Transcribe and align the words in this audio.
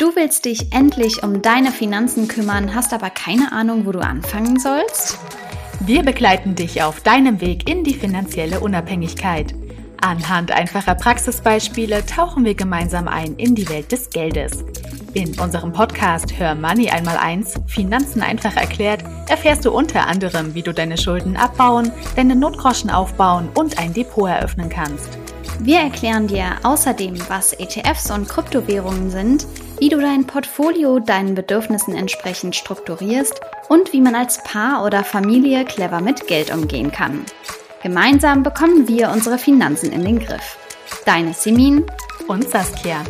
Du 0.00 0.16
willst 0.16 0.46
dich 0.46 0.72
endlich 0.72 1.22
um 1.22 1.42
deine 1.42 1.72
Finanzen 1.72 2.26
kümmern, 2.26 2.74
hast 2.74 2.94
aber 2.94 3.10
keine 3.10 3.52
Ahnung, 3.52 3.84
wo 3.84 3.92
du 3.92 3.98
anfangen 3.98 4.58
sollst? 4.58 5.18
Wir 5.80 6.02
begleiten 6.02 6.54
dich 6.54 6.82
auf 6.82 7.02
deinem 7.02 7.42
Weg 7.42 7.68
in 7.68 7.84
die 7.84 7.92
finanzielle 7.92 8.60
Unabhängigkeit. 8.60 9.54
Anhand 10.00 10.52
einfacher 10.52 10.94
Praxisbeispiele 10.94 12.06
tauchen 12.06 12.46
wir 12.46 12.54
gemeinsam 12.54 13.08
ein 13.08 13.36
in 13.36 13.54
die 13.54 13.68
Welt 13.68 13.92
des 13.92 14.08
Geldes. 14.08 14.64
In 15.12 15.38
unserem 15.38 15.74
Podcast 15.74 16.32
Hör 16.38 16.54
Money 16.54 16.88
einmal 16.88 17.18
eins, 17.18 17.60
Finanzen 17.66 18.22
einfach 18.22 18.56
erklärt, 18.56 19.04
erfährst 19.28 19.66
du 19.66 19.70
unter 19.70 20.06
anderem, 20.06 20.54
wie 20.54 20.62
du 20.62 20.72
deine 20.72 20.96
Schulden 20.96 21.36
abbauen, 21.36 21.92
deine 22.16 22.36
Notgroschen 22.36 22.88
aufbauen 22.88 23.50
und 23.54 23.78
ein 23.78 23.92
Depot 23.92 24.30
eröffnen 24.30 24.70
kannst. 24.70 25.18
Wir 25.62 25.80
erklären 25.80 26.26
dir 26.26 26.56
außerdem, 26.62 27.18
was 27.28 27.52
ETFs 27.52 28.10
und 28.10 28.26
Kryptowährungen 28.26 29.10
sind, 29.10 29.46
wie 29.80 29.88
du 29.88 29.98
dein 29.98 30.26
Portfolio 30.26 31.00
deinen 31.00 31.34
Bedürfnissen 31.34 31.96
entsprechend 31.96 32.54
strukturierst 32.54 33.40
und 33.68 33.92
wie 33.92 34.00
man 34.00 34.14
als 34.14 34.42
Paar 34.44 34.84
oder 34.84 35.02
Familie 35.02 35.64
clever 35.64 36.00
mit 36.00 36.26
Geld 36.26 36.52
umgehen 36.52 36.92
kann. 36.92 37.24
Gemeinsam 37.82 38.42
bekommen 38.42 38.86
wir 38.86 39.10
unsere 39.10 39.38
Finanzen 39.38 39.90
in 39.90 40.04
den 40.04 40.18
Griff. 40.18 40.58
Deine 41.06 41.32
Simin 41.32 41.86
und 42.28 42.48
Saskia. 42.48 43.02